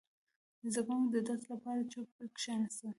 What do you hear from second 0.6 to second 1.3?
•زده کوونکي د